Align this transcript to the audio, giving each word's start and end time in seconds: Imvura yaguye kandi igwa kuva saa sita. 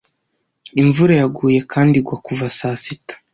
Imvura 0.81 1.13
yaguye 1.21 1.59
kandi 1.71 1.93
igwa 2.01 2.17
kuva 2.25 2.45
saa 2.57 2.77
sita. 2.83 3.15